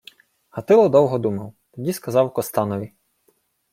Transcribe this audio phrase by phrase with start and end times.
[0.51, 2.91] Гатило довго думав, тоді сказав Костанові: